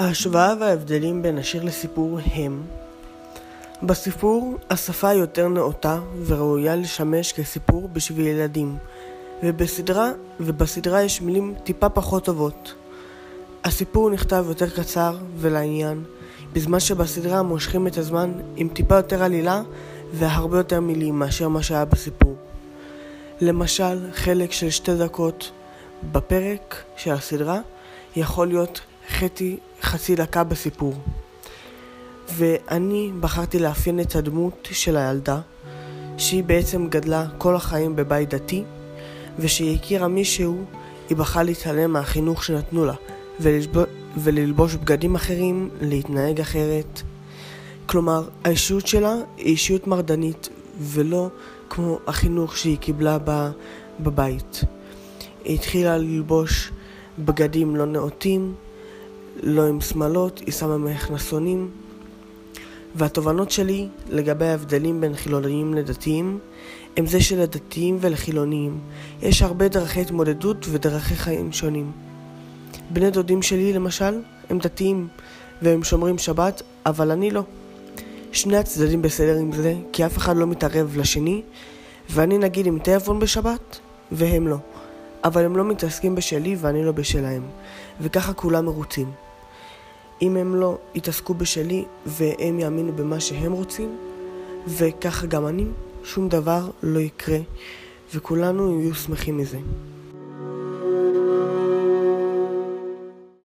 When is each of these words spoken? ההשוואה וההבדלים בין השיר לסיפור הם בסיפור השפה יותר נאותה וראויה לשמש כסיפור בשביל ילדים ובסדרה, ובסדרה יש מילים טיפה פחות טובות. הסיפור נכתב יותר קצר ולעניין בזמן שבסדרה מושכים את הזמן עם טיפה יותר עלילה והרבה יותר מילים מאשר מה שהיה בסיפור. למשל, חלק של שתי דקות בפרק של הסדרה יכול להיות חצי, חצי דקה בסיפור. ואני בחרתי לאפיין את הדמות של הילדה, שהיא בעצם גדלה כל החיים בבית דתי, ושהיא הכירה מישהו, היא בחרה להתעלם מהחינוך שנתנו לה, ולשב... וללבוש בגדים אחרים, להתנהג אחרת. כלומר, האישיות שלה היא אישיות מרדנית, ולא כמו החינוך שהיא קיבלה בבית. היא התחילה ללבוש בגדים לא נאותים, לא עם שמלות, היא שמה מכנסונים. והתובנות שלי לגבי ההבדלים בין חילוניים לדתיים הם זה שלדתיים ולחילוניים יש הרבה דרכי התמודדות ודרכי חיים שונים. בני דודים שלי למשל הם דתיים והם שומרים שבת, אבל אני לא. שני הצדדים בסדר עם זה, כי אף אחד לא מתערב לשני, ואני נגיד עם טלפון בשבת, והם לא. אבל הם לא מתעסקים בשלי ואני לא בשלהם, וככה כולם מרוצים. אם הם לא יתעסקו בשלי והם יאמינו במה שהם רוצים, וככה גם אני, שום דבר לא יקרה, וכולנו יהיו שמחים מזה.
ההשוואה 0.00 0.54
וההבדלים 0.60 1.22
בין 1.22 1.38
השיר 1.38 1.64
לסיפור 1.64 2.18
הם 2.34 2.62
בסיפור 3.82 4.56
השפה 4.70 5.12
יותר 5.12 5.48
נאותה 5.48 6.00
וראויה 6.26 6.76
לשמש 6.76 7.32
כסיפור 7.32 7.88
בשביל 7.92 8.26
ילדים 8.26 8.76
ובסדרה, 9.42 10.10
ובסדרה 10.40 11.02
יש 11.02 11.20
מילים 11.20 11.54
טיפה 11.64 11.88
פחות 11.88 12.24
טובות. 12.24 12.74
הסיפור 13.64 14.10
נכתב 14.10 14.44
יותר 14.48 14.70
קצר 14.70 15.16
ולעניין 15.36 16.04
בזמן 16.52 16.80
שבסדרה 16.80 17.42
מושכים 17.42 17.86
את 17.86 17.98
הזמן 17.98 18.32
עם 18.56 18.68
טיפה 18.68 18.94
יותר 18.96 19.22
עלילה 19.22 19.62
והרבה 20.12 20.56
יותר 20.56 20.80
מילים 20.80 21.18
מאשר 21.18 21.48
מה 21.48 21.62
שהיה 21.62 21.84
בסיפור. 21.84 22.36
למשל, 23.40 24.12
חלק 24.12 24.52
של 24.52 24.70
שתי 24.70 24.94
דקות 24.94 25.50
בפרק 26.12 26.82
של 26.96 27.10
הסדרה 27.10 27.60
יכול 28.16 28.48
להיות 28.48 28.80
חצי, 29.08 29.56
חצי 29.82 30.14
דקה 30.14 30.44
בסיפור. 30.44 30.94
ואני 32.28 33.10
בחרתי 33.20 33.58
לאפיין 33.58 34.00
את 34.00 34.16
הדמות 34.16 34.68
של 34.72 34.96
הילדה, 34.96 35.40
שהיא 36.18 36.44
בעצם 36.44 36.88
גדלה 36.88 37.26
כל 37.38 37.56
החיים 37.56 37.96
בבית 37.96 38.34
דתי, 38.34 38.64
ושהיא 39.38 39.76
הכירה 39.76 40.08
מישהו, 40.08 40.64
היא 41.08 41.16
בחרה 41.16 41.42
להתעלם 41.42 41.92
מהחינוך 41.92 42.44
שנתנו 42.44 42.84
לה, 42.84 42.94
ולשב... 43.40 43.70
וללבוש 44.16 44.74
בגדים 44.74 45.14
אחרים, 45.14 45.70
להתנהג 45.80 46.40
אחרת. 46.40 47.02
כלומר, 47.86 48.28
האישיות 48.44 48.86
שלה 48.86 49.14
היא 49.36 49.46
אישיות 49.46 49.86
מרדנית, 49.86 50.48
ולא 50.80 51.28
כמו 51.70 51.98
החינוך 52.06 52.56
שהיא 52.56 52.78
קיבלה 52.78 53.18
בבית. 54.00 54.60
היא 55.44 55.54
התחילה 55.54 55.98
ללבוש 55.98 56.70
בגדים 57.18 57.76
לא 57.76 57.86
נאותים, 57.86 58.54
לא 59.42 59.66
עם 59.66 59.80
שמלות, 59.80 60.38
היא 60.38 60.52
שמה 60.52 60.78
מכנסונים. 60.78 61.70
והתובנות 62.94 63.50
שלי 63.50 63.88
לגבי 64.08 64.46
ההבדלים 64.46 65.00
בין 65.00 65.14
חילוניים 65.14 65.74
לדתיים 65.74 66.38
הם 66.96 67.06
זה 67.06 67.20
שלדתיים 67.20 67.98
ולחילוניים 68.00 68.80
יש 69.22 69.42
הרבה 69.42 69.68
דרכי 69.68 70.00
התמודדות 70.00 70.66
ודרכי 70.70 71.14
חיים 71.14 71.52
שונים. 71.52 71.92
בני 72.90 73.10
דודים 73.10 73.42
שלי 73.42 73.72
למשל 73.72 74.20
הם 74.50 74.58
דתיים 74.58 75.08
והם 75.62 75.84
שומרים 75.84 76.18
שבת, 76.18 76.62
אבל 76.86 77.10
אני 77.10 77.30
לא. 77.30 77.42
שני 78.32 78.56
הצדדים 78.56 79.02
בסדר 79.02 79.36
עם 79.36 79.52
זה, 79.52 79.74
כי 79.92 80.06
אף 80.06 80.16
אחד 80.16 80.36
לא 80.36 80.46
מתערב 80.46 80.96
לשני, 80.96 81.42
ואני 82.10 82.38
נגיד 82.38 82.66
עם 82.66 82.78
טלפון 82.78 83.18
בשבת, 83.18 83.78
והם 84.12 84.48
לא. 84.48 84.56
אבל 85.24 85.44
הם 85.44 85.56
לא 85.56 85.64
מתעסקים 85.64 86.14
בשלי 86.14 86.56
ואני 86.58 86.84
לא 86.84 86.92
בשלהם, 86.92 87.42
וככה 88.00 88.32
כולם 88.32 88.64
מרוצים. 88.64 89.10
אם 90.22 90.36
הם 90.36 90.54
לא 90.54 90.78
יתעסקו 90.94 91.34
בשלי 91.34 91.84
והם 92.06 92.58
יאמינו 92.58 92.92
במה 92.92 93.20
שהם 93.20 93.52
רוצים, 93.52 93.96
וככה 94.66 95.26
גם 95.26 95.46
אני, 95.46 95.64
שום 96.04 96.28
דבר 96.28 96.70
לא 96.82 96.98
יקרה, 96.98 97.38
וכולנו 98.14 98.80
יהיו 98.80 98.94
שמחים 98.94 99.38
מזה. 99.38 99.58